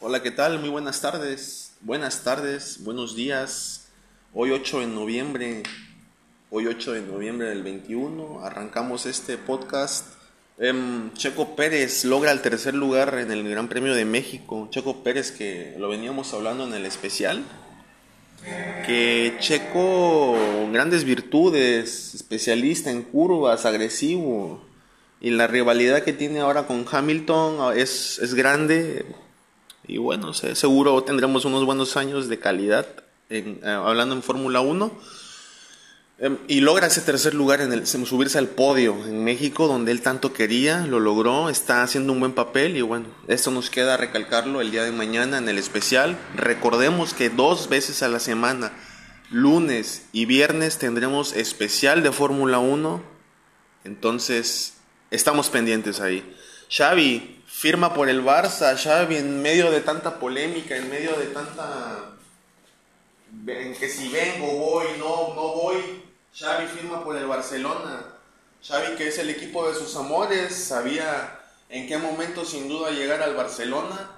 [0.00, 0.60] Hola, ¿qué tal?
[0.60, 1.72] Muy buenas tardes.
[1.80, 3.88] Buenas tardes, buenos días.
[4.32, 5.64] Hoy 8 de noviembre,
[6.50, 10.06] hoy 8 de noviembre del 21, arrancamos este podcast.
[10.56, 14.68] Em, Checo Pérez logra el tercer lugar en el Gran Premio de México.
[14.70, 17.42] Checo Pérez que lo veníamos hablando en el especial.
[18.86, 20.38] Que Checo,
[20.70, 24.62] grandes virtudes, especialista en curvas, agresivo.
[25.20, 29.04] Y la rivalidad que tiene ahora con Hamilton es, es grande
[29.88, 32.86] y bueno, seguro tendremos unos buenos años de calidad
[33.30, 34.92] eh, hablando en Fórmula 1.
[36.20, 40.02] Em, y logra ese tercer lugar en el subirse al podio en México, donde él
[40.02, 44.60] tanto quería, lo logró, está haciendo un buen papel y bueno, esto nos queda recalcarlo
[44.60, 46.18] el día de mañana en el especial.
[46.34, 48.72] Recordemos que dos veces a la semana,
[49.30, 53.00] lunes y viernes, tendremos especial de Fórmula 1.
[53.84, 54.74] Entonces,
[55.10, 56.24] estamos pendientes ahí.
[56.68, 62.14] Xavi, firma por el Barça, Xavi, en medio de tanta polémica, en medio de tanta...
[63.48, 68.14] En que si vengo, voy, no, no voy, Xavi firma por el Barcelona.
[68.62, 73.22] Xavi, que es el equipo de sus amores, sabía en qué momento sin duda llegar
[73.22, 74.08] al Barcelona.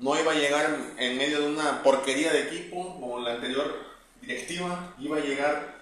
[0.00, 3.76] No iba a llegar en medio de una porquería de equipo como la anterior
[4.20, 5.77] directiva, iba a llegar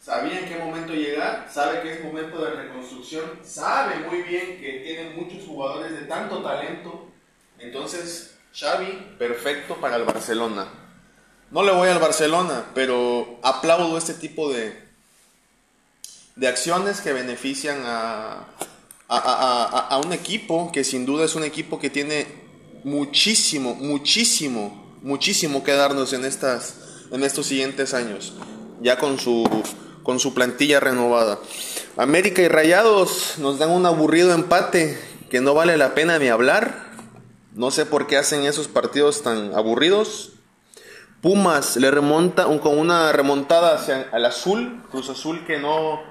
[0.00, 4.80] sabía en qué momento llegar, sabe que es momento de reconstrucción, sabe muy bien que
[4.84, 7.08] tienen muchos jugadores de tanto talento.
[7.58, 10.66] Entonces, Xavi, perfecto para el Barcelona.
[11.50, 14.80] No le voy al Barcelona, pero aplaudo este tipo de,
[16.36, 18.46] de acciones que benefician a,
[19.08, 22.26] a, un equipo que sin duda es un equipo que tiene
[22.84, 26.76] muchísimo, muchísimo, muchísimo que darnos en, estas,
[27.10, 28.34] en estos siguientes años.
[28.80, 29.44] Ya con su
[30.10, 31.38] con su plantilla renovada.
[31.96, 34.98] América y Rayados nos dan un aburrido empate
[35.30, 36.90] que no vale la pena ni hablar.
[37.54, 40.32] No sé por qué hacen esos partidos tan aburridos.
[41.22, 46.02] Pumas le remonta con una remontada hacia el azul, Cruz Azul que no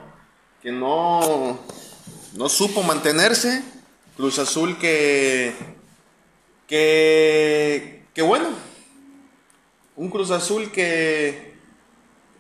[0.62, 1.60] que no
[2.38, 3.62] no supo mantenerse,
[4.16, 5.54] Cruz Azul que
[6.68, 8.48] que que bueno,
[9.98, 11.49] un Cruz Azul que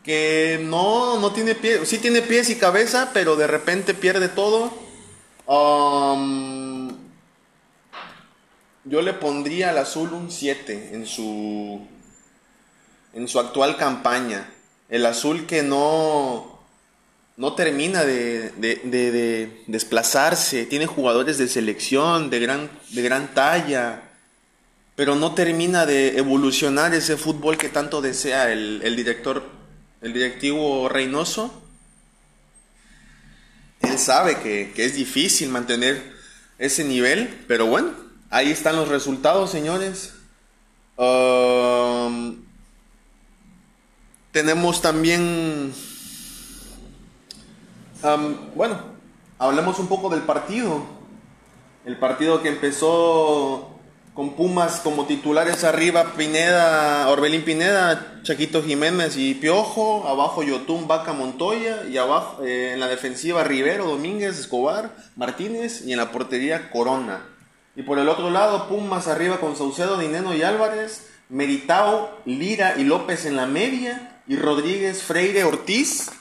[0.09, 4.73] que no, no tiene pies, sí tiene pies y cabeza, pero de repente pierde todo.
[5.45, 6.97] Um,
[8.85, 11.85] yo le pondría al azul un 7 en su,
[13.13, 14.51] en su actual campaña.
[14.89, 16.59] El azul que no,
[17.37, 24.09] no termina de, de, desplazarse, tiene jugadores de selección de gran, de gran talla,
[24.95, 29.58] pero no termina de evolucionar ese fútbol que tanto desea el, el director
[30.01, 31.61] el directivo Reynoso,
[33.81, 36.13] él sabe que, es difícil mantener
[36.57, 37.91] ese nivel, pero bueno,
[38.29, 40.13] ahí están los resultados, señores.
[40.97, 42.43] Um,
[44.31, 45.73] tenemos también,
[48.03, 48.79] um, bueno,
[49.37, 50.83] hablemos un poco del partido.
[51.85, 53.78] El partido que empezó
[54.13, 61.13] con Pumas como titulares arriba, Pineda, Orbelín Pineda, Chaquito Jiménez y Piojo, abajo Yotun, Vaca,
[61.13, 66.69] Montoya, y abajo eh, en la defensiva Rivero, Domínguez, Escobar, Martínez, y en la portería
[66.69, 67.25] Corona.
[67.75, 72.83] Y por el otro lado, Pumas arriba con Saucedo, Dineno y Álvarez, Meritao, Lira y
[72.83, 76.11] López en la media, y Rodríguez, Freire, Ortiz,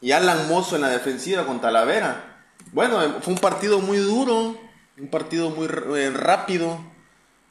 [0.00, 2.46] y Alan Mozo en la defensiva con Talavera.
[2.72, 4.56] Bueno, fue un partido muy duro,
[4.98, 6.80] un partido muy eh, rápido,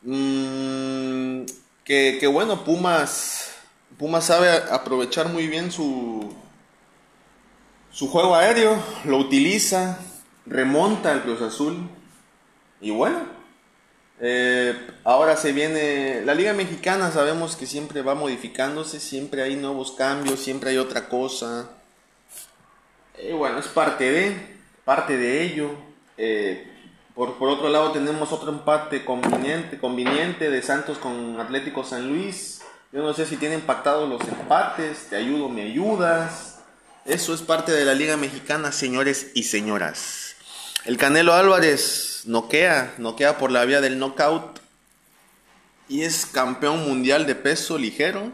[0.03, 1.43] Mm,
[1.83, 3.51] que, bueno, Pumas,
[3.97, 6.33] Pumas sabe aprovechar muy bien su,
[7.91, 9.99] su juego aéreo, lo utiliza,
[10.45, 11.89] remonta al Cruz Azul.
[12.79, 13.19] Y bueno,
[14.19, 19.91] eh, ahora se viene la Liga Mexicana, sabemos que siempre va modificándose, siempre hay nuevos
[19.91, 21.69] cambios, siempre hay otra cosa.
[23.21, 25.71] Y bueno, es parte de, parte de ello.
[26.17, 26.70] Eh,
[27.15, 32.61] por, otro lado tenemos otro empate conveniente, conveniente de Santos con Atlético San Luis.
[32.91, 36.59] Yo no sé si tienen pactados los empates, te ayudo, me ayudas.
[37.05, 40.35] Eso es parte de la Liga Mexicana, señores y señoras.
[40.85, 44.59] El Canelo Álvarez noquea, noquea por la vía del knockout
[45.87, 48.31] y es campeón mundial de peso ligero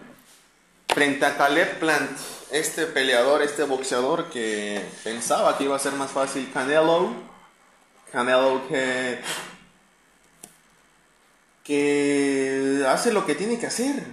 [0.93, 2.17] frente a Caleb Plant,
[2.51, 7.36] este peleador, este boxeador que pensaba que iba a ser más fácil Canelo
[8.11, 9.19] Canelo que,
[11.63, 14.03] que hace lo que tiene que hacer.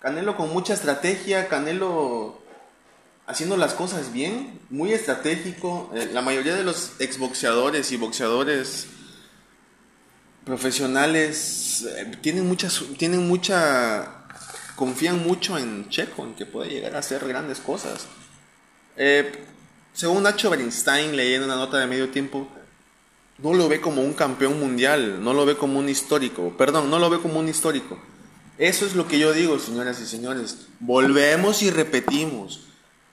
[0.00, 2.42] Canelo con mucha estrategia, Canelo
[3.26, 5.90] haciendo las cosas bien, muy estratégico.
[5.94, 8.86] Eh, la mayoría de los exboxeadores y boxeadores
[10.44, 14.26] profesionales eh, tienen muchas, tienen mucha,
[14.76, 18.06] confían mucho en Checo, en que puede llegar a hacer grandes cosas.
[18.96, 19.44] Eh,
[19.92, 22.48] según Nacho Bernstein, leyendo una nota de medio tiempo,
[23.38, 26.98] no lo ve como un campeón mundial, no lo ve como un histórico, perdón, no
[26.98, 27.98] lo ve como un histórico.
[28.58, 30.66] Eso es lo que yo digo, señoras y señores.
[30.78, 32.60] Volvemos y repetimos.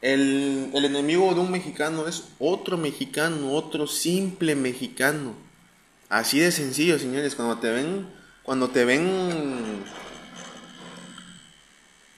[0.01, 5.33] El, el enemigo de un mexicano es otro mexicano, otro simple mexicano.
[6.09, 7.35] Así de sencillo, señores.
[7.35, 8.07] Cuando te ven,
[8.43, 9.83] cuando te ven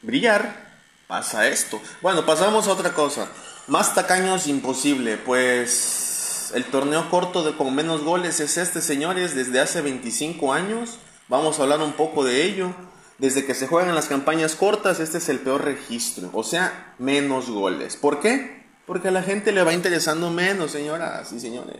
[0.01, 1.79] brillar, pasa esto.
[2.01, 3.29] Bueno, pasamos a otra cosa.
[3.67, 6.10] Más tacaños imposible, pues
[6.53, 10.97] el torneo corto de con menos goles es este, señores, desde hace 25 años.
[11.27, 12.73] Vamos a hablar un poco de ello.
[13.17, 17.51] Desde que se juegan las campañas cortas, este es el peor registro, o sea, menos
[17.51, 17.95] goles.
[17.95, 18.63] ¿Por qué?
[18.87, 21.77] Porque a la gente le va interesando menos, señoras y señores.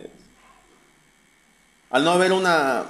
[1.90, 2.86] Al no haber una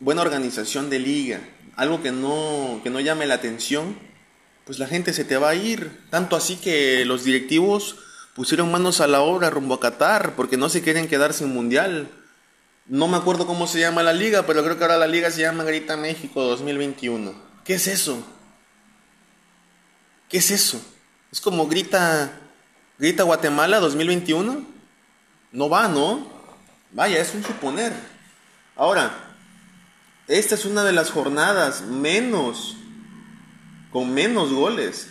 [0.00, 1.40] buena organización de liga,
[1.76, 3.98] algo que no, que no llame la atención,
[4.64, 6.04] pues la gente se te va a ir.
[6.08, 7.98] Tanto así que los directivos
[8.36, 12.08] pusieron manos a la obra rumbo a Qatar porque no se quieren quedar sin mundial.
[12.84, 15.40] No me acuerdo cómo se llama la liga, pero creo que ahora la liga se
[15.40, 17.34] llama Grita México 2021.
[17.64, 18.24] ¿Qué es eso?
[20.28, 20.80] ¿Qué es eso?
[21.32, 22.30] Es como Grita
[22.98, 24.66] Grita Guatemala 2021.
[25.52, 26.30] No va, ¿no?
[26.92, 27.92] Vaya, es un suponer.
[28.76, 29.34] Ahora,
[30.28, 32.76] esta es una de las jornadas menos
[33.90, 35.08] con menos goles.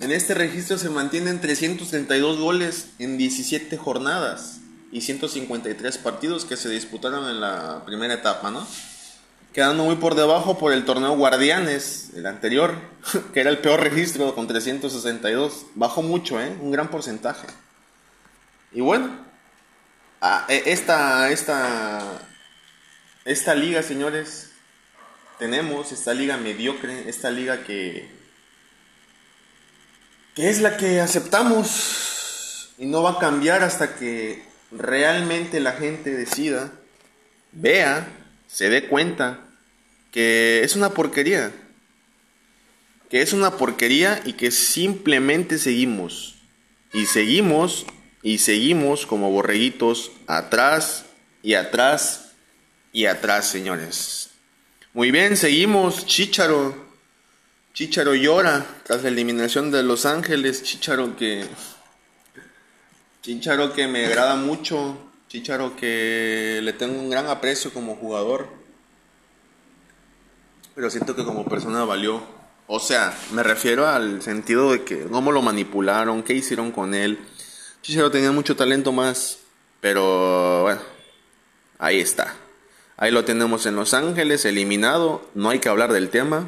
[0.00, 4.60] En este registro se mantienen 332 goles en 17 jornadas
[4.90, 8.66] y 153 partidos que se disputaron en la primera etapa, ¿no?
[9.52, 12.76] Quedando muy por debajo por el torneo Guardianes, el anterior,
[13.34, 15.66] que era el peor registro con 362.
[15.74, 16.56] Bajó mucho, ¿eh?
[16.62, 17.46] Un gran porcentaje.
[18.72, 19.10] Y bueno,
[20.48, 22.22] e, esta, esta,
[23.26, 24.52] esta liga, señores,
[25.38, 28.19] tenemos esta liga mediocre, esta liga que,
[30.34, 36.10] que es la que aceptamos y no va a cambiar hasta que realmente la gente
[36.10, 36.72] decida,
[37.52, 38.08] vea,
[38.46, 39.40] se dé cuenta
[40.10, 41.52] que es una porquería.
[43.08, 46.36] Que es una porquería y que simplemente seguimos.
[46.92, 47.86] Y seguimos
[48.22, 51.06] y seguimos como borreguitos atrás
[51.42, 52.32] y atrás
[52.92, 54.30] y atrás, señores.
[54.92, 56.06] Muy bien, seguimos.
[56.06, 56.89] Chicharo.
[57.72, 60.62] Chicharo llora tras la eliminación de Los Ángeles.
[60.62, 61.46] Chicharo que
[63.22, 68.48] Chicharo que me agrada mucho, Chicharo que le tengo un gran aprecio como jugador,
[70.74, 72.22] pero siento que como persona valió.
[72.66, 77.18] O sea, me refiero al sentido de que cómo lo manipularon, qué hicieron con él.
[77.82, 79.38] Chicharo tenía mucho talento más,
[79.80, 80.80] pero bueno,
[81.78, 82.34] ahí está.
[82.96, 85.28] Ahí lo tenemos en Los Ángeles, eliminado.
[85.34, 86.46] No hay que hablar del tema.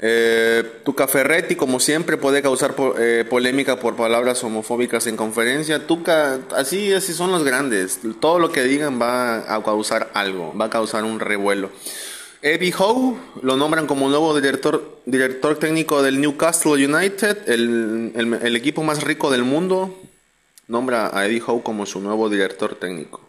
[0.00, 5.86] Eh, Tuca Ferretti, como siempre, puede causar eh, polémica por palabras homofóbicas en conferencia.
[5.86, 8.00] Tuca, así, así son los grandes.
[8.20, 11.70] Todo lo que digan va a causar algo, va a causar un revuelo.
[12.40, 18.84] Eddie Howe lo nombran como nuevo director, director técnico del Newcastle United, el, el equipo
[18.84, 19.98] más rico del mundo.
[20.68, 23.27] Nombra a Eddie Howe como su nuevo director técnico.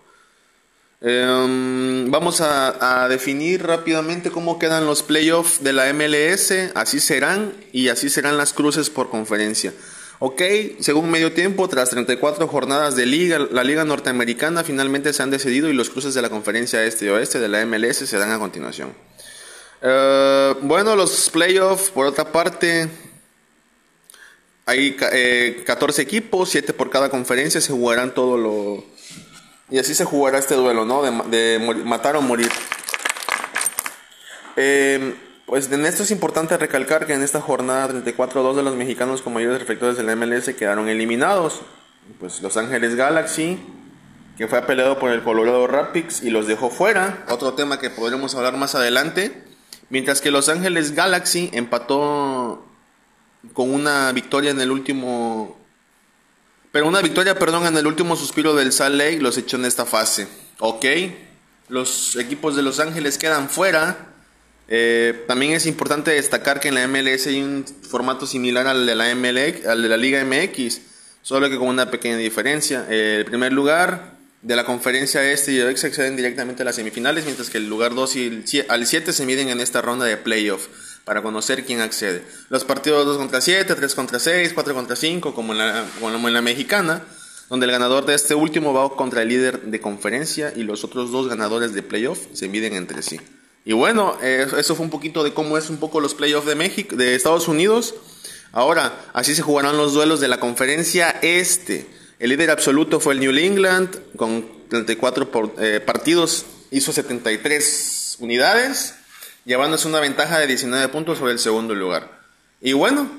[1.02, 6.72] Em, vamos a, definir rápidamente cómo quedan los playoffs de la MLS.
[6.76, 9.74] Así serán y así serán las cruces por conferencia.
[10.22, 10.42] Ok,
[10.82, 15.70] según medio tiempo, tras 34 jornadas de liga, la liga norteamericana finalmente se han decidido
[15.70, 18.40] y los cruces de la conferencia este y oeste de la MLS se dan a
[18.40, 18.94] continuación.
[19.82, 22.90] Eh, bueno, los playoffs, por otra parte,
[24.66, 28.84] hay 14 eh, equipos, 7 por cada conferencia, se jugarán todo lo
[29.72, 31.02] y así se jugará este duelo, ¿no?
[31.04, 32.50] De, matar o morir.
[34.56, 38.76] Em, pues en esto es importante recalcar que en esta jornada 34 dos de los
[38.76, 41.62] mexicanos con mayores reflectores del MLS quedaron eliminados.
[42.20, 43.60] Pues Los Ángeles Galaxy,
[44.38, 47.24] que fue apelado por el Colorado Rapids y los dejó fuera.
[47.30, 49.44] Otro tema que podremos hablar más adelante.
[49.90, 52.66] Mientras que Los Ángeles Galaxy empató
[53.54, 55.59] con una victoria en el último
[56.72, 59.86] pero una victoria, perdón, en el último suspiro del Salt Lake los echó en esta
[59.86, 60.28] fase.
[60.60, 60.86] Ok,
[61.68, 64.10] los equipos de Los Ángeles quedan fuera.
[64.68, 68.96] Eh, también es importante destacar que en la MLS hay un formato similar al de
[68.96, 70.82] la MLX, al de la Liga MX,
[71.24, 72.86] solo que con una pequeña diferencia.
[72.90, 77.26] el primer lugar de la conferencia este y el se acceden directamente a las semifinales,
[77.26, 80.18] mientras que el lugar 2 y el, al 7 se miden en esta ronda de
[80.18, 80.68] playoff
[81.10, 82.24] para conocer quién accede.
[82.50, 86.28] Los partidos 2 contra 7, 3 contra 6, 4 contra 5, como en la, como
[86.28, 87.04] en la mexicana,
[87.50, 91.12] donde el ganador de este último va contra el líder de conferencia y los otros
[91.12, 93.20] dos ganadores de playoff se miden entre sí.
[93.66, 96.54] Y bueno, eh, eso fue un poquito de cómo es un poco los playoffs de
[96.54, 97.96] México, de Estados Unidos.
[98.52, 101.88] Ahora, así se jugarán los duelos de la conferencia este.
[102.20, 108.94] El líder absoluto fue el New England con 34 eh, partidos, hizo 73 unidades,
[109.46, 112.20] llevándose una ventaja de 19 puntos sobre el segundo lugar.
[112.62, 113.10] Y bueno,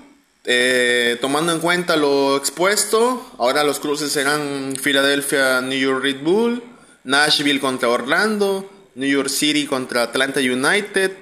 [0.44, 6.62] eh, tomando en cuenta lo expuesto, ahora los cruces serán Philadelphia, New York Red Bull,
[7.04, 11.12] Nashville contra Orlando, New York City contra Atlanta United.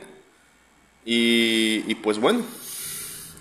[1.04, 2.44] Y, pues bueno,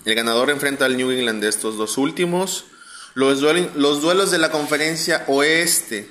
[0.05, 2.65] el ganador enfrenta al New England de estos dos últimos.
[3.13, 6.07] Los, los duelos de la conferencia oeste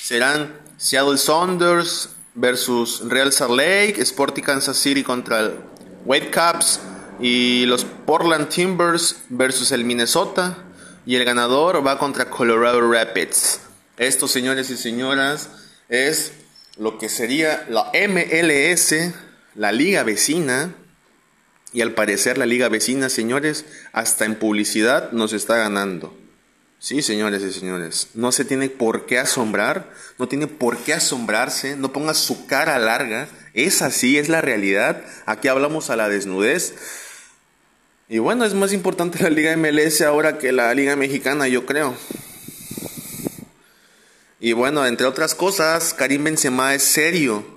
[0.00, 5.56] serán Seattle Saunders versus Real Salt Lake, Sporting Kansas City contra el
[6.04, 6.80] Whitecaps
[7.20, 10.58] y los Portland Timbers versus el Minnesota
[11.04, 13.60] y el ganador va contra Colorado Rapids.
[13.96, 15.48] Esto, señores y señoras,
[15.88, 16.32] es
[16.76, 18.94] lo que sería la MLS,
[19.54, 20.74] la liga vecina,
[21.72, 26.16] y al parecer la liga vecina, señores, hasta en publicidad nos está ganando.
[26.78, 31.74] Sí, señores y señores, no se tiene por qué asombrar, no tiene por qué asombrarse,
[31.76, 36.74] no ponga su cara larga, es así, es la realidad, aquí hablamos a la desnudez.
[38.08, 41.96] Y bueno, es más importante la Liga MLS ahora que la Liga Mexicana, yo creo.
[44.38, 47.56] Y bueno, entre otras cosas, Karim Benzema es serio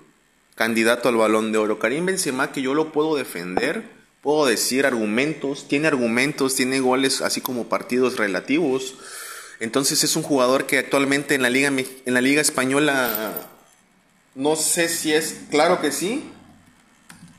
[0.55, 1.77] candidato al balón de oro.
[1.77, 7.41] Karim Benzema que yo lo puedo defender, puedo decir argumentos, tiene argumentos, tiene goles así
[7.41, 8.95] como partidos relativos.
[9.59, 13.49] Entonces es un jugador que actualmente en la liga en la liga española
[14.35, 16.23] no sé si es, claro que sí.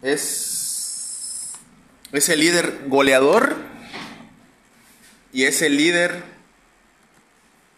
[0.02, 1.50] Es
[2.12, 3.56] es el líder goleador
[5.32, 6.24] y es el líder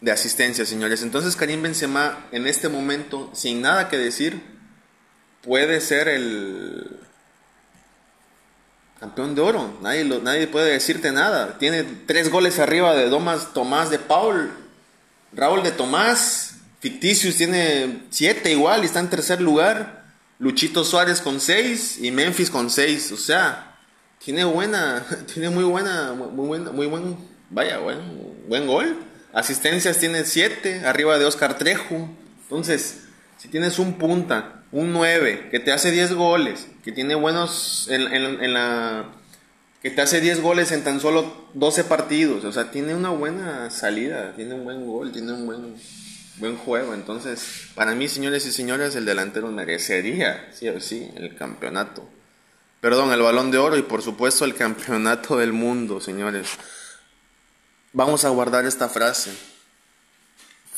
[0.01, 1.03] de asistencia, señores.
[1.03, 4.43] Entonces Karim Benzema en este momento, sin nada que decir,
[5.43, 6.99] puede ser el
[9.03, 9.77] campeón de oro.
[9.83, 11.59] Nadie, nadie puede decirte nada.
[11.59, 14.53] Tiene tres goles arriba de Domas, Tomás de Paul.
[15.33, 16.55] Raúl de Tomás.
[16.79, 20.05] Ficticius tiene siete igual y está en tercer lugar.
[20.39, 23.11] Luchito Suárez con seis y Memphis con seis.
[23.11, 23.77] O sea,
[24.25, 25.05] tiene buena,
[25.35, 27.17] tiene muy buena, muy buena, muy buen,
[27.51, 27.99] vaya, buen,
[28.47, 28.97] buen gol.
[29.33, 32.09] Asistencias tiene 7, arriba de Oscar Trejo.
[32.43, 33.02] Entonces,
[33.43, 38.55] si tienes un punta, un 9, que te hace 10 goles, que tiene buenos en,
[38.55, 39.07] la
[39.83, 43.69] que te hace 10 goles en tan solo 12 partidos, o sea, tiene una buena
[43.71, 45.75] salida, tiene un buen gol, tiene un buen
[46.37, 46.95] buen juego.
[46.95, 52.09] Entonces, para mí, señores y señores, el delantero merecería, sí o sí, el campeonato.
[52.81, 56.47] Perdón, el balón de oro y por supuesto el campeonato del mundo, señores.
[57.93, 59.33] Vamos a guardar esta frase.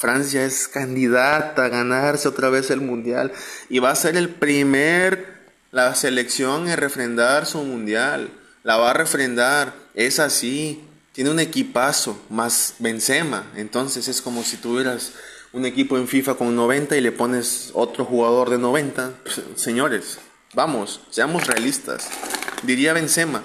[0.04, 3.32] Francia es candidata a ganarse otra vez el mundial
[3.70, 5.32] y va a ser el primer
[5.70, 8.28] la selección en refrendar su mundial.
[8.64, 10.84] La va a refrendar, es así.
[11.12, 15.12] Tiene un equipazo más Benzema, entonces es como si tuvieras
[15.54, 19.10] un equipo en FIFA con 90 y le pones otro jugador de 90.
[19.54, 20.18] señores,
[20.52, 22.10] vamos, seamos realistas.
[22.62, 23.42] Diría Benzema,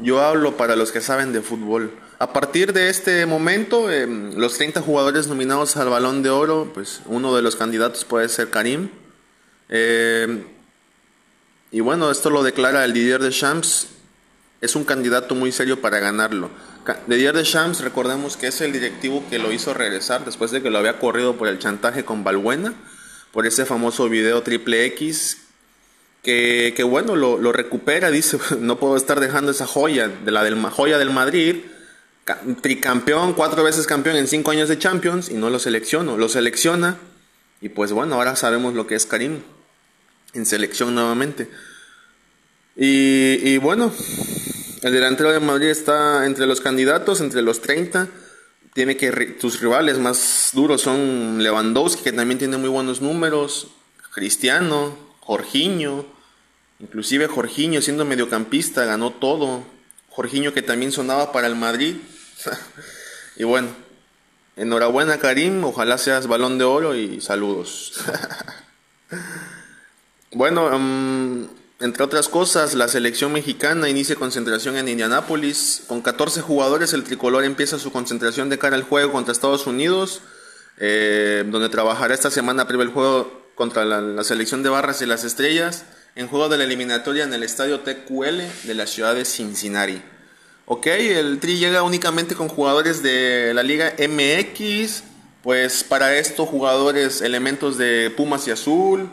[0.00, 1.90] yo hablo para los que saben de fútbol.
[2.24, 7.02] A partir de este momento, em, los 30 jugadores nominados al Balón de Oro, pues
[7.04, 8.88] uno de los candidatos puede ser Karim.
[9.68, 10.42] Em,
[11.70, 13.88] y bueno, esto lo declara el Didier Deschamps.
[14.62, 16.48] Es un candidato muy serio para ganarlo.
[17.08, 20.78] Didier Deschamps, recordemos que es el directivo que lo hizo regresar después de que lo
[20.78, 22.72] había corrido por el chantaje con Balbuena,
[23.32, 25.42] por ese famoso video triple X
[26.22, 30.42] que, que, bueno, lo, lo, recupera, dice, no puedo estar dejando esa joya, de la
[30.42, 31.56] del, joya del Madrid,
[32.60, 36.16] tricampeón, cuatro veces campeón en cinco años de Champions y no lo selecciono.
[36.16, 36.98] Lo selecciona
[37.60, 39.40] y pues bueno, ahora sabemos lo que es Karim
[40.34, 41.48] en selección nuevamente.
[42.76, 43.92] Y, bueno,
[44.82, 48.08] el delantero de Madrid está entre los candidatos, entre los 30.
[48.72, 53.68] Tiene que sus rivales más duros son Lewandowski, que también tiene muy buenos números,
[54.12, 56.04] Cristiano, Jorginho,
[56.80, 59.64] inclusive Jorginho siendo mediocampista ganó todo.
[60.08, 61.96] Jorginho que también sonaba para el Madrid
[63.36, 63.68] y bueno,
[64.56, 67.92] enhorabuena Karim, ojalá seas balón de oro y saludos.
[70.32, 71.48] bueno, em,
[71.80, 75.82] entre otras cosas, la selección mexicana inicia concentración en Indianápolis.
[75.86, 80.22] Con 14 jugadores, el tricolor empieza su concentración de cara al juego contra Estados Unidos,
[80.78, 85.06] eh, donde trabajará esta semana previo el juego contra la, la, selección de Barras y
[85.06, 85.84] las Estrellas,
[86.16, 90.02] en juego de la eliminatoria en el estadio TQL de la ciudad de Cincinnati.
[90.66, 95.04] Ok, el Tri llega únicamente con jugadores de la Liga MX.
[95.42, 99.10] Pues para esto jugadores, elementos de Pumas y Azul,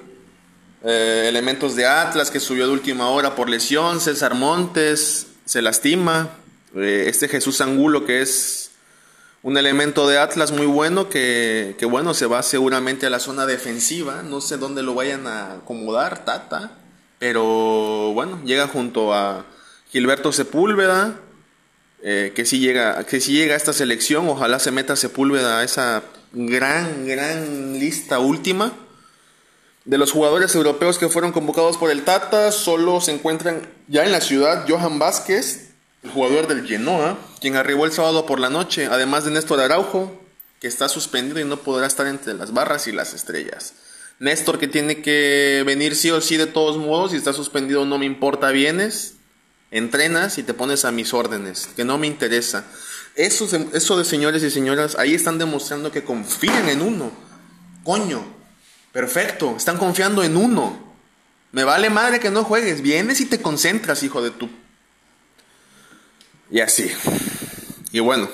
[0.86, 6.30] eh, elementos de Atlas que subió de última hora por lesión, César Montes se lastima,
[6.74, 8.72] eh, este Jesús Angulo que es
[9.44, 13.46] un elemento de Atlas muy bueno que, que, bueno se va seguramente a la zona
[13.46, 16.78] defensiva, no sé dónde lo vayan a acomodar, Tata,
[17.20, 19.46] pero bueno, llega junto a
[19.92, 21.20] Gilberto Sepúlveda,
[22.04, 25.64] eh, que si llega, que si llega a esta selección, ojalá se meta Sepúlveda a
[25.64, 26.04] esa
[26.34, 28.74] gran, gran lista última.
[29.86, 34.12] De los jugadores europeos que fueron convocados por el Tata, solo se encuentran ya en
[34.12, 35.72] la ciudad Johan Vázquez,
[36.04, 40.20] el jugador del Genoa, quien arribó el sábado por la noche, además de Néstor Araujo,
[40.60, 43.74] que está suspendido y no podrá estar entre las barras y las estrellas.
[44.20, 47.98] Néstor que tiene que venir sí o sí de todos modos, y está suspendido no
[47.98, 49.16] me importa, vienes,
[49.72, 52.66] entrenas y te pones a mis órdenes, que no me interesa.
[53.16, 57.12] Eso, eso de señores y señoras, ahí están demostrando que confían en uno.
[57.84, 58.24] Coño,
[58.92, 60.92] perfecto, están confiando en uno.
[61.52, 64.50] Me vale madre que no juegues, vienes y te concentras, hijo de tu...
[66.50, 66.92] Y así.
[67.92, 68.30] Y bueno,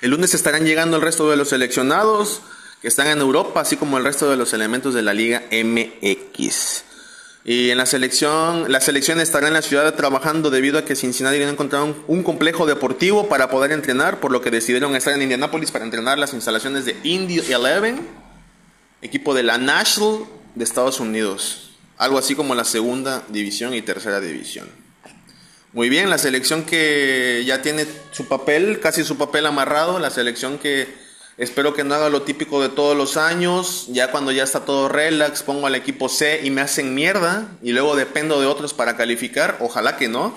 [0.00, 2.40] el lunes estarán llegando el resto de los seleccionados
[2.82, 6.84] que están en Europa, así como el resto de los elementos de la Liga MX.
[7.46, 11.38] Y en la selección, la selección estará en la ciudad trabajando debido a que Cincinnati
[11.38, 15.70] no encontraron un complejo deportivo para poder entrenar, por lo que decidieron estar en Indianápolis
[15.70, 18.00] para entrenar las instalaciones de Indy Eleven,
[19.02, 20.24] equipo de la National
[20.54, 24.66] de Estados Unidos, algo así como la segunda división y tercera división.
[25.74, 30.56] Muy bien, la selección que ya tiene su papel, casi su papel amarrado, la selección
[30.56, 31.03] que
[31.36, 33.86] Espero que no haga lo típico de todos los años.
[33.88, 37.48] Ya cuando ya está todo relax, pongo al equipo C y me hacen mierda.
[37.62, 39.58] Y luego dependo de otros para calificar.
[39.60, 40.34] Ojalá que no.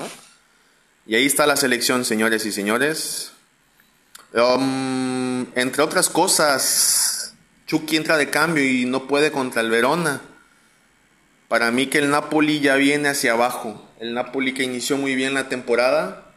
[1.05, 3.31] Y ahí está la selección, señores y señores.
[4.33, 7.33] Um, entre otras cosas,
[7.67, 10.21] Chucky entra de cambio y no puede contra el Verona.
[11.47, 13.87] Para mí que el Napoli ya viene hacia abajo.
[13.99, 16.33] El Napoli que inició muy bien la temporada.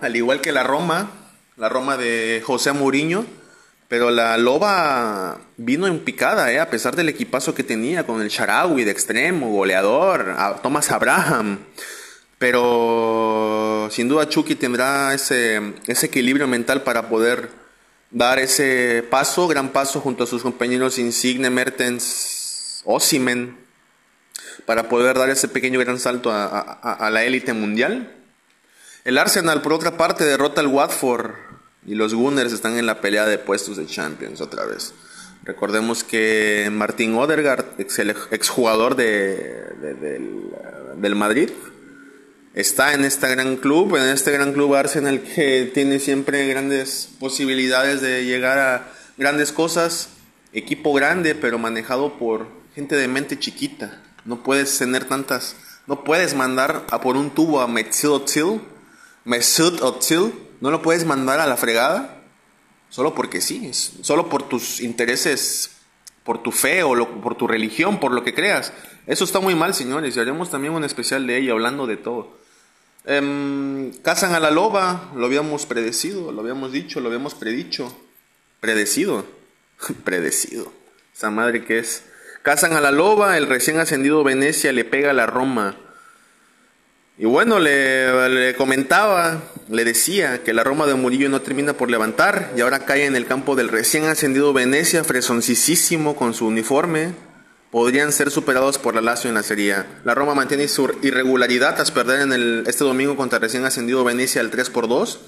[0.00, 1.10] Al igual que la Roma,
[1.56, 3.26] la Roma de José Mourinho,
[3.88, 6.58] pero la Loba vino en picada, ¿eh?
[6.58, 11.58] a pesar del equipazo que tenía con el Sharawi de extremo, goleador, Thomas Abraham.
[12.38, 17.50] Pero sin duda Chucky tendrá ese, ese equilibrio mental para poder
[18.10, 23.58] dar ese paso, gran paso junto a sus compañeros Insigne, Mertens, Osimen,
[24.64, 28.21] para poder dar ese pequeño gran salto a, a la élite mundial.
[29.04, 31.32] El Arsenal, por otra parte, derrota al Watford
[31.84, 34.94] y los Gunners están en la pelea de puestos de Champions otra vez.
[35.42, 37.98] Recordemos que Martín Odergaard, ex,
[38.30, 39.64] exjugador de,
[41.00, 41.50] del, Madrid,
[42.54, 48.00] está en este gran club, en este gran club Arsenal que tiene siempre grandes posibilidades
[48.02, 50.10] de llegar a grandes cosas.
[50.52, 54.00] Equipo grande, pero manejado por gente de mente chiquita.
[54.24, 55.56] No puedes tener tantas.
[55.88, 58.60] No puedes mandar a por un tubo a Mesut Özil
[59.24, 59.80] Mesut
[60.60, 62.22] no lo puedes mandar a la fregada
[62.92, 65.70] solo porque sí, solo por tus intereses,
[66.24, 68.72] por tu fe o por tu religión, por lo que creas.
[69.06, 72.36] Eso está muy mal, señores, y haremos también un especial de ello, hablando de todo.
[73.06, 77.96] Eh, cazan a la loba, lo habíamos predecido, lo habíamos dicho, lo habíamos predicho.
[78.60, 79.24] Predecido,
[80.04, 80.70] predecido.
[81.14, 82.04] Esa madre que es.
[82.42, 85.76] Cazan a la loba, el recién ascendido Venecia le pega a la Roma.
[87.18, 92.52] Y bueno, le, comentaba, le decía que la Roma de Murillo no termina por levantar
[92.56, 97.12] y ahora cae en el campo del recién ascendido Venecia, fresoncísimo con su uniforme.
[97.70, 99.86] Podrían ser superados por la Lazio en la Serie A.
[100.04, 104.04] La Roma mantiene su irregularidad tras perder en el, este domingo contra el recién ascendido
[104.04, 105.20] Venecia el 3 por 2.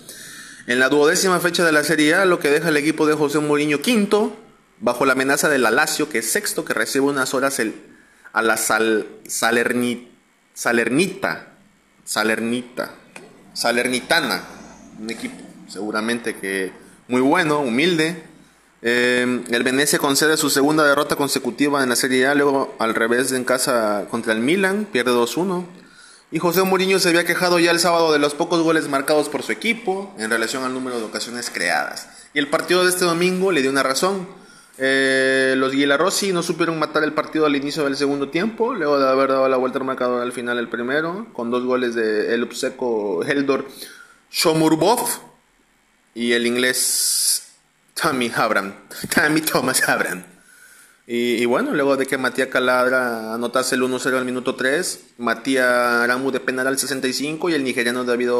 [0.66, 3.40] En la duodécima fecha de la Serie A, lo que deja el equipo de José
[3.40, 4.34] Mourinho quinto,
[4.80, 7.74] bajo la amenaza de la Lazio, que es sexto, que recibe unas horas el,
[8.32, 9.06] a la Sal,
[10.54, 11.53] Salernita
[12.04, 12.90] Salernita,
[13.54, 14.42] Salernitana,
[15.00, 16.72] un equipo seguramente que
[17.08, 18.22] muy bueno, humilde.
[18.82, 23.32] Eh, el Venecia concede su segunda derrota consecutiva en la Serie A, luego al revés
[23.32, 25.64] en casa contra el Milan, pierde 2-1.
[26.30, 29.42] Y José Mourinho se había quejado ya el sábado de los pocos goles marcados por
[29.42, 32.08] su equipo en relación al número de ocasiones creadas.
[32.34, 34.26] Y el partido de este domingo le dio una razón.
[34.76, 39.08] Eh, los Rossi no supieron matar el partido al inicio del segundo tiempo, luego de
[39.08, 42.42] haber dado la vuelta al marcador al final el primero, con dos goles de el
[42.42, 43.66] obseco Heldor
[44.30, 45.06] Shomurbov
[46.14, 47.52] y el inglés
[47.94, 48.74] Tommy Abram,
[49.14, 50.24] Tommy Thomas Abram.
[51.06, 56.30] Y, bueno, luego de que Matías Caladra anotase el 1-0 al minuto 3, Matías Aramu
[56.30, 58.30] de penal al 65 y el nigeriano David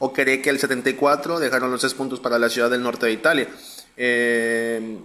[0.00, 3.48] Okereke al 74 dejaron los 6 puntos para la ciudad del norte de Italia.
[3.96, 4.98] Eh,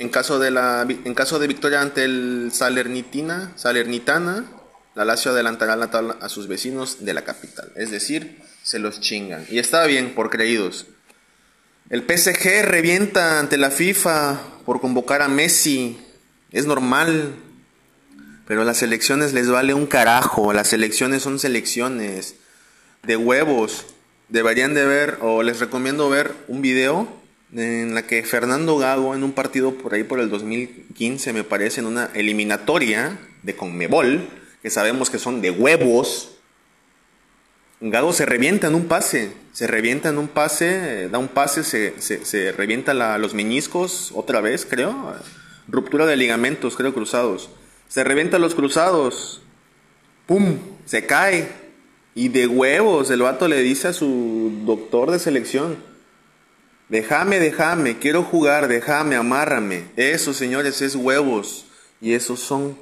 [0.00, 4.46] en, caso de la, en caso de victoria ante el Salernitina, Salernitana,
[4.94, 7.70] la Lazio adelantará la tabla a sus vecinos de la capital.
[7.76, 9.46] Es decir, se los chingan.
[9.50, 10.86] Y está bien, por creídos.
[11.90, 16.00] El PSG revienta ante la FIFA por convocar a Messi.
[16.50, 17.34] Es normal.
[18.46, 20.54] Pero las elecciones les vale un carajo.
[20.54, 22.36] Las elecciones son selecciones
[23.02, 23.84] de huevos.
[24.30, 27.19] Deberían de ver, o les recomiendo ver un video
[27.54, 31.80] en la que Fernando Gago en un partido por ahí por el 2015 me parece
[31.80, 34.28] en una eliminatoria de Conmebol,
[34.62, 36.40] que sabemos que son de huevos,
[37.82, 41.94] Gago se revienta en un pase, se revienta en un pase, da un pase, se,
[41.98, 45.14] se, revienta los meñiscos otra vez, creo.
[45.66, 47.48] Ruptura de ligamentos, creo, cruzados.
[47.88, 49.40] Se revienta los cruzados.
[50.26, 50.58] ¡Pum!
[50.84, 51.48] Se cae.
[52.14, 55.78] Y de huevos, el vato le dice a su doctor de selección,
[56.90, 59.84] déjame, déjame, quiero jugar, déjame, amárrame.
[59.96, 61.66] Eso, señores, es huevos.
[62.00, 62.76] Y esos son,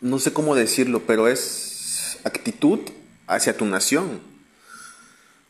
[0.00, 2.80] no sé cómo decirlo, pero es actitud
[3.26, 4.20] hacia tu nación.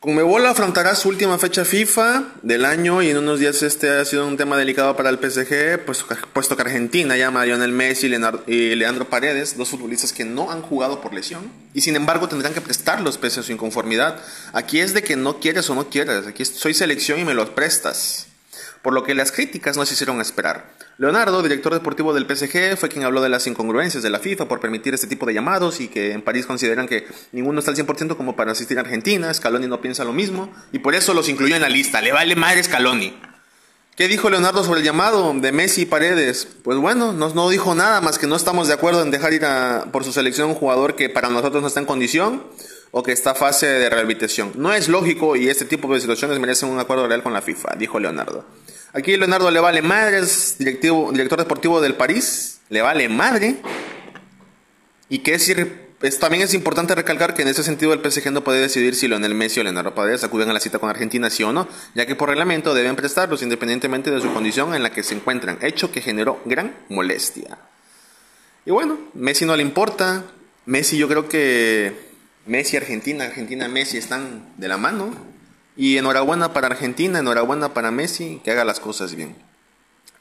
[0.01, 4.29] Conmebol afrontará su última fecha FIFA del año y en unos días este ha sido
[4.29, 8.07] un tema delicado para el PSG, pues, puesto que Argentina llama a Lionel Messi
[8.47, 12.55] y Leandro Paredes, dos futbolistas que no han jugado por lesión y sin embargo tendrán
[12.55, 14.23] que prestarlos pese a su inconformidad.
[14.53, 17.51] Aquí es de que no quieres o no quieres, aquí soy selección y me los
[17.51, 18.29] prestas.
[18.83, 20.73] Por lo que las críticas no se hicieron esperar.
[20.99, 24.61] Leonardo, director deportivo del PSG, fue quien habló de las incongruencias de la FIFA por
[24.61, 28.17] permitir este tipo de llamados y que en París consideran que ninguno está al 100%
[28.17, 29.33] como para asistir a Argentina.
[29.33, 32.01] Scaloni no piensa lo mismo y por eso los incluyó en la lista.
[32.01, 33.19] Le vale madre Scaloni.
[33.99, 36.47] ¿Qué dijo Leonardo sobre el llamado de Messi y Paredes?
[36.63, 39.45] Pues bueno, no, no dijo nada más que no estamos de acuerdo en dejar ir
[39.45, 42.45] a, por su selección un jugador que para nosotros no está en condición
[42.91, 44.53] o que está fase de rehabilitación.
[44.57, 47.77] No es lógico y este tipo de situaciones merecen un acuerdo real con la FIFA,
[47.77, 48.45] dijo Leonardo.
[48.93, 53.57] Aquí Leonardo le vale madre, es directivo, director deportivo del París, le vale madre.
[55.11, 58.61] Y que es, también es importante recalcar que en ese sentido el PSG no puede
[58.61, 61.53] decidir si Leonel Messi o Leonardo Paredes acuden a la cita con Argentina sí o
[61.53, 65.15] no, ya que por reglamento deben prestarlos independientemente de su condición en la que se
[65.15, 67.59] encuentran, hecho que generó gran molestia.
[68.65, 70.25] Y bueno, Messi no le importa,
[70.67, 72.08] Messi yo creo que
[72.49, 75.15] Messi Argentina, Argentina Messi están de la mano,
[75.77, 79.37] y enhorabuena para Argentina, enhorabuena para Messi, que haga las cosas bien.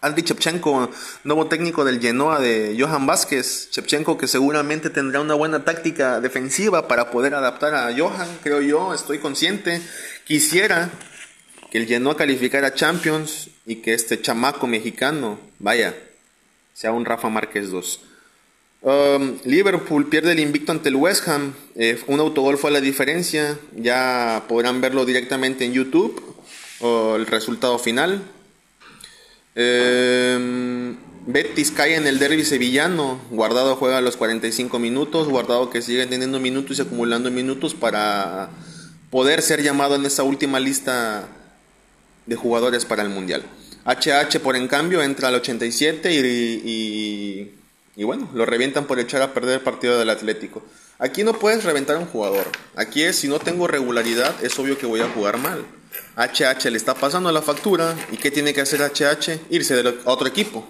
[0.02, 0.92] Aldi Chepchenko,
[1.24, 3.70] nuevo técnico del Genoa de Johan Vázquez.
[3.72, 8.94] Chepchenko que seguramente tendrá una buena táctica defensiva para poder adaptar a Johan, creo yo,
[8.94, 9.82] estoy consciente.
[10.26, 10.92] Quisiera
[11.72, 15.96] que el Genoa calificara Champions y que este chamaco mexicano, vaya,
[16.74, 18.02] sea un Rafa Márquez 2.
[18.82, 21.54] Um, Liverpool pierde el invicto ante el West Ham.
[21.76, 23.58] Eh, un autogol fue la diferencia.
[23.76, 26.22] Ya podrán verlo directamente en YouTube.
[26.80, 28.22] El resultado final.
[29.56, 33.20] Um, Betis cae en el derby sevillano.
[33.32, 35.28] Guardado juega a los 45 minutos.
[35.28, 38.50] Guardado que sigue teniendo minutos y acumulando minutos para
[39.10, 41.28] poder ser llamado en esa última lista
[42.28, 43.44] de jugadores para el Mundial.
[43.86, 46.18] HH por en cambio entra al 87 y
[46.70, 47.57] y
[48.04, 50.62] bueno, lo revientan por echar a perder el partido del Atlético.
[51.00, 52.46] Aquí no puedes reventar a un jugador.
[52.76, 55.66] Aquí es, si no tengo regularidad, es obvio que voy a jugar mal.
[56.16, 57.96] HH le está pasando la factura.
[58.12, 59.40] ¿Y qué tiene que hacer HH?
[59.50, 60.68] Irse a otro equipo.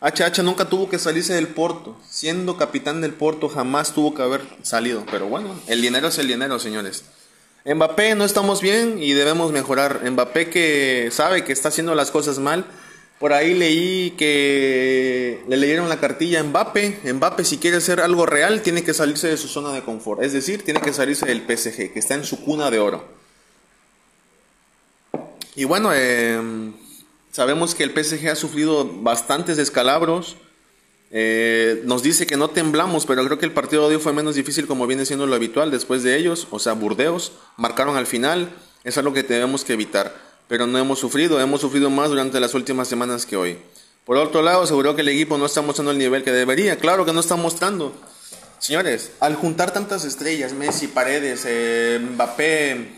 [0.00, 1.96] HH nunca tuvo que salirse del Porto.
[2.08, 5.04] Siendo capitán del Porto jamás tuvo que haber salido.
[5.10, 7.04] Pero bueno, el dinero es el dinero, señores.
[7.64, 10.08] Mbappé no estamos bien y debemos mejorar.
[10.08, 12.64] Mbappé que sabe que está haciendo las cosas mal
[13.18, 17.00] por ahí leí que le leyeron la cartilla a Mbappe.
[17.12, 20.22] Mbappe, si quiere hacer algo real, tiene que salirse de su zona de confort.
[20.22, 23.04] Es decir, tiene que salirse del PSG, que está en su cuna de oro.
[25.56, 26.74] Y bueno, em,
[27.32, 30.36] sabemos que el PSG ha sufrido bastantes descalabros.
[31.10, 34.36] Eh, nos dice que no temblamos, pero creo que el partido de hoy fue menos
[34.36, 36.46] difícil como viene siendo lo habitual después de ellos.
[36.52, 38.54] O sea, Burdeos marcaron al final.
[38.84, 42.54] Es algo que tenemos que evitar pero no hemos sufrido, hemos sufrido más durante las
[42.54, 43.58] últimas semanas que hoy.
[44.04, 46.78] Por otro lado, aseguró que el equipo no está mostrando el nivel que debería.
[46.78, 47.94] Claro que no está mostrando.
[48.58, 52.88] Señores, al juntar tantas estrellas, Messi, Paredes, eh, Mbappé,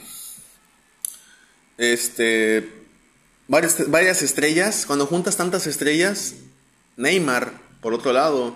[1.76, 2.70] este,
[3.48, 6.34] varias, varias estrellas, cuando juntas tantas estrellas,
[6.96, 8.54] Neymar, por otro lado,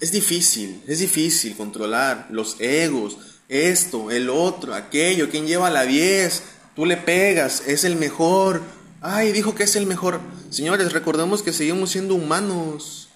[0.00, 3.16] es difícil, es difícil controlar los egos,
[3.48, 6.42] esto, el otro, aquello, quién lleva la 10,
[6.76, 8.60] Tú le pegas, es el mejor.
[9.00, 10.20] Ay, dijo que es el mejor.
[10.50, 13.08] Señores, recordemos que seguimos siendo humanos.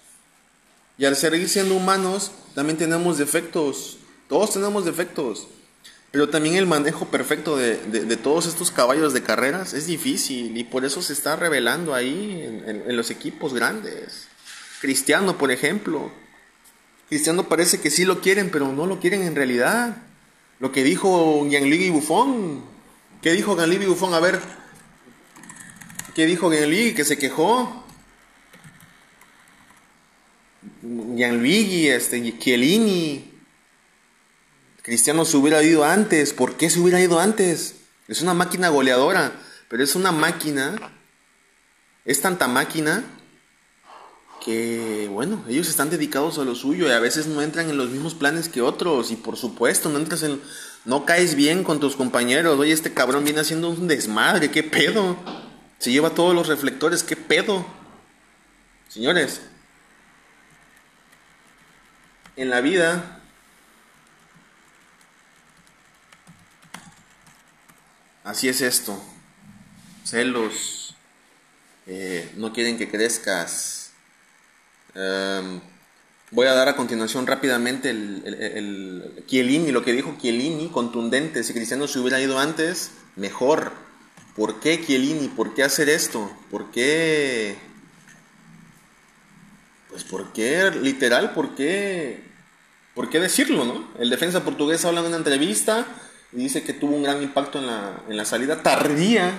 [0.97, 3.99] Y al seguir siendo humanos, también tenemos defectos.
[4.27, 5.47] Todos tenemos defectos.
[6.09, 7.75] Pero también el manejo perfecto de,
[8.17, 12.97] todos estos caballos de carreras es difícil y por eso se está revelando ahí en,
[12.97, 14.27] los equipos grandes.
[14.81, 16.11] Cristiano, por ejemplo.
[17.09, 19.97] Cristiano parece que sí lo quieren, pero no lo quieren en realidad.
[20.59, 22.70] Lo que dijo Gianluigi Buffon.
[23.21, 24.13] ¿Qué dijo Gianluigi Buffon?
[24.13, 24.41] A ver.
[26.15, 26.95] ¿Qué dijo Gianluigi?
[26.95, 27.85] Que se quejó.
[30.81, 33.31] Gianluigi, este, Chiellini,
[34.81, 36.33] Cristiano se hubiera ido antes.
[36.33, 37.75] ¿Por qué se hubiera ido antes?
[38.07, 39.31] Es una máquina goleadora,
[39.69, 40.75] pero es una máquina,
[42.03, 43.03] es tanta máquina
[44.43, 47.89] que, bueno, ellos están dedicados a lo suyo y a veces no entran en los
[47.89, 49.11] mismos planes que otros.
[49.11, 50.41] Y por supuesto, no entras en.
[50.85, 52.59] No caes bien con tus compañeros.
[52.59, 55.17] Oye, este cabrón viene haciendo un desmadre, ¿qué pedo?
[55.77, 57.65] Se lleva todos los reflectores, ¿qué pedo?
[58.87, 59.41] Señores,
[62.35, 63.21] en la vida
[68.23, 69.01] Así es esto.
[70.05, 70.95] Celos.
[71.87, 73.91] Eh, no quieren que crezcas.
[74.93, 75.59] Em,
[76.31, 81.43] voy a dar a continuación rápidamente el, el, Chiellini, lo que dijo Chiellini, contundente.
[81.43, 83.73] Si Cristiano se hubiera ido antes, mejor.
[84.35, 85.27] ¿Por qué Chiellini?
[85.27, 86.31] ¿Por qué hacer esto?
[86.49, 87.57] ¿Por qué?
[89.89, 90.71] Pues ¿por qué?
[90.81, 92.23] Literal, ¿por qué?
[92.95, 93.89] ¿Por qué decirlo, no?
[93.99, 95.85] El defensa portugués habla en una entrevista
[96.31, 99.33] y dice que tuvo un gran impacto en la, en la salida tardía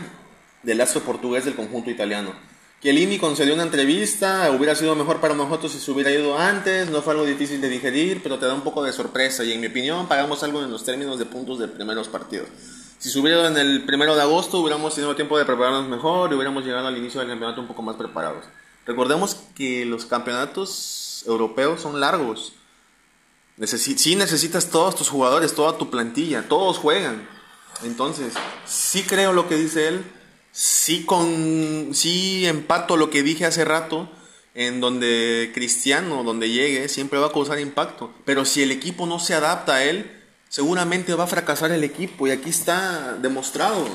[0.63, 2.35] del astro portugués del conjunto italiano.
[2.83, 7.01] Chiellini concedió una entrevista, hubiera sido mejor para nosotros si se hubiera ido antes, no
[7.01, 9.69] fue algo difícil de digerir, pero te da un poco de sorpresa y en mi
[9.69, 12.49] opinión pagamos algo en los términos de puntos de primeros partidos.
[12.99, 16.33] Si se hubiera ido en el primero de agosto hubiéramos tenido tiempo de prepararnos mejor
[16.33, 18.45] y hubiéramos llegado al inicio del campeonato un poco más preparados.
[18.85, 22.53] Recordemos que los campeonatos europeos son largos
[23.67, 27.29] si necesitas todos tus jugadores, toda tu plantilla, todos juegan.
[27.85, 28.35] Entonces,
[28.67, 30.05] sí creo lo que dice él,
[30.53, 34.09] sí, con, sí empato lo que dije hace rato,
[34.55, 38.13] en donde Cristiano, donde llegue, siempre va a causar impacto.
[38.25, 40.11] Pero si el equipo no se adapta a él,
[40.49, 43.87] seguramente va a fracasar el equipo y aquí está demostrado.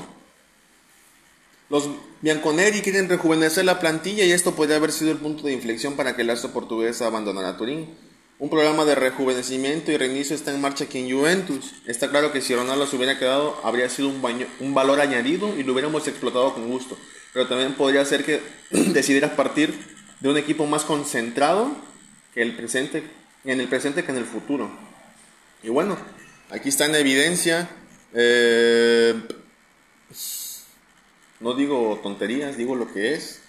[1.70, 1.89] Los
[2.22, 6.15] Bianconeri quieren rejuvenecer la plantilla y esto podría haber sido el punto de inflexión para
[6.15, 7.96] que el astro portugués abandonara Turín.
[8.39, 11.73] Un programa de rejuvenecimiento y reinicio está en marcha aquí en Juventus.
[11.88, 14.21] Está claro que si Ronaldo se hubiera quedado, habría sido un,
[14.60, 17.00] un valor añadido y lo hubiéramos explotado con gusto.
[17.34, 19.73] Pero también podría ser que decidieras partir
[20.19, 21.76] de un equipo más concentrado
[22.36, 23.02] que el presente,
[23.43, 24.69] en el presente que en el futuro.
[25.63, 25.97] Y bueno,
[26.52, 27.67] aquí está en evidencia.
[28.13, 29.15] Eh,
[31.39, 33.41] no digo tonterías, digo lo que es.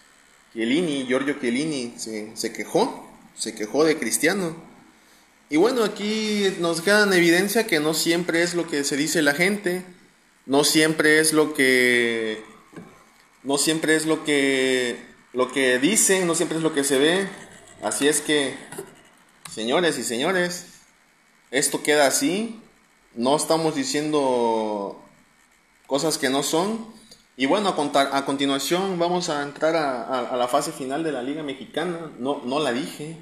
[0.55, 4.67] Chiellini, Giorgio Chiellini, se quejó, se quejó de Cristiano
[5.50, 9.22] y bueno, aquí nos queda en evidencia que no siempre es lo que se dice
[9.22, 9.82] la gente,
[10.44, 12.42] no siempre es lo que
[13.42, 14.98] no siempre es lo que
[15.32, 17.28] lo que dicen, no siempre es lo que se ve.
[17.82, 18.56] Así es que
[19.50, 20.66] señores y señores,
[21.50, 22.61] esto queda así.
[23.14, 25.02] No estamos diciendo
[25.87, 26.92] cosas que no son.
[27.38, 31.22] Y bueno, a, a continuación vamos a entrar a, a, la fase final de la
[31.22, 32.11] Liga Mexicana.
[32.18, 33.16] No, no la dije.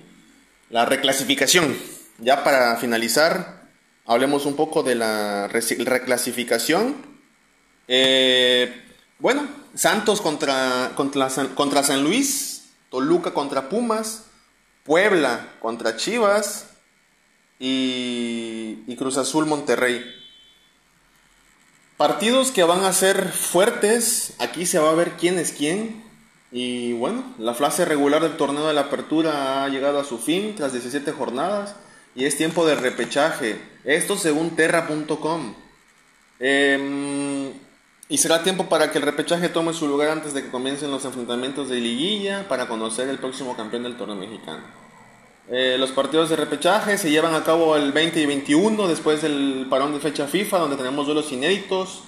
[0.71, 1.77] La reclasificación
[2.19, 3.63] ya para finalizar,
[4.07, 6.97] hablemos un poco de la reclasificación.
[7.89, 8.75] Eh,
[9.19, 14.25] bueno, Santos contra, contra, San Luis, Toluca contra Pumas,
[14.85, 16.67] Puebla contra Chivas
[17.59, 20.05] y, y, Cruz Azul Monterrey.
[21.97, 26.05] Partidos que van a ser fuertes, aquí se va a ver quién es quién.
[26.53, 30.55] Y bueno, la fase regular del torneo de la apertura ha llegado a su fin
[30.55, 31.75] tras 17 jornadas
[32.17, 33.61] y es tiempo de repechaje.
[33.85, 35.55] Esto según terra.com.
[36.41, 37.53] Em,
[38.09, 41.05] y será tiempo para que el repechaje tome su lugar antes de que comiencen los
[41.05, 44.63] enfrentamientos de liguilla para conocer el próximo campeón del torneo mexicano.
[45.49, 49.67] Eh, los partidos de repechaje se llevan a cabo el 20 y 21 después del
[49.71, 52.03] parón de fecha FIFA donde tenemos duelos inéditos.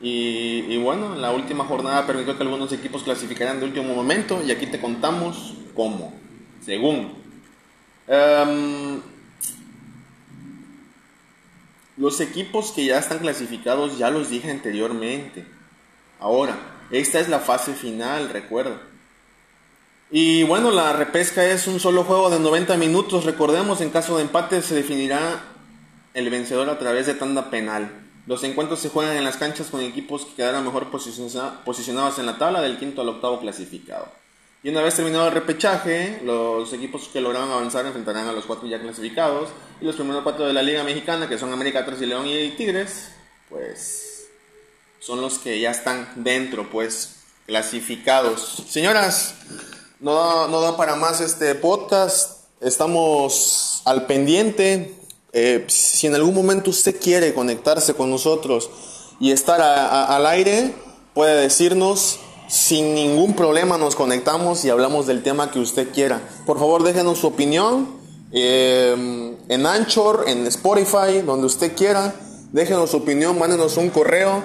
[0.00, 4.52] Y, y bueno, la última jornada permitió que algunos equipos clasificaran de último momento y
[4.52, 6.12] aquí te contamos cómo.
[6.64, 7.12] Según.
[8.06, 9.00] Em,
[11.98, 15.44] los equipos que ya están clasificados ya los dije anteriormente.
[16.20, 16.56] Ahora,
[16.90, 18.80] esta es la fase final, recuerda.
[20.10, 23.24] Y bueno, la repesca es un solo juego de 90 minutos.
[23.24, 25.42] Recordemos, en caso de empate se definirá
[26.14, 27.90] el vencedor a través de tanda penal.
[28.26, 32.38] Los encuentros se juegan en las canchas con equipos que quedaron mejor posicionados en la
[32.38, 34.17] tabla del quinto al octavo clasificado.
[34.62, 38.66] Y una vez terminado el repechaje, los equipos que lograron avanzar enfrentarán a los cuatro
[38.66, 39.50] ya clasificados.
[39.80, 42.50] Y los primeros cuatro de la Liga Mexicana, que son América 3 y León y
[42.50, 43.10] Tigres,
[43.48, 44.28] pues
[44.98, 48.64] son los que ya están dentro, pues clasificados.
[48.68, 49.34] Señoras,
[50.00, 52.44] no da, no da para más este podcast.
[52.60, 54.96] Estamos al pendiente.
[55.32, 58.68] Eh, si en algún momento usted quiere conectarse con nosotros
[59.20, 60.74] y estar al aire,
[61.14, 62.18] puede decirnos.
[62.48, 66.22] Sin ningún problema nos conectamos y hablamos del tema que usted quiera.
[66.46, 67.88] Por favor, déjenos su opinión
[68.32, 72.14] eh, en Anchor, en Spotify, donde usted quiera.
[72.52, 74.42] Déjenos su opinión, mándenos un correo.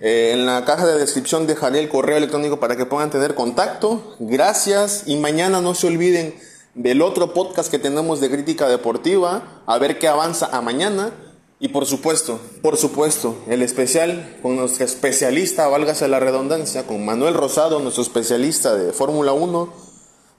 [0.00, 4.16] Eh, en la caja de descripción dejaré el correo electrónico para que puedan tener contacto.
[4.18, 6.34] Gracias y mañana no se olviden
[6.74, 11.12] del otro podcast que tenemos de crítica deportiva, a ver qué avanza a mañana.
[11.58, 17.32] Y por supuesto, por supuesto, el especial con nuestro especialista, válgase la redundancia, con Manuel
[17.32, 19.72] Rosado, nuestro especialista de Fórmula 1,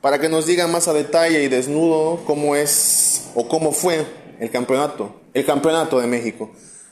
[0.01, 4.05] para que nos diga más a detalle y desnudo cómo es o cómo fue
[4.39, 6.51] el campeonato, el campeonato de México.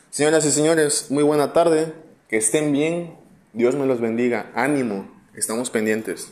[0.10, 1.94] Señoras y señores, muy buena tarde,
[2.28, 3.16] que estén bien,
[3.54, 6.32] Dios me los bendiga, ánimo, estamos pendientes.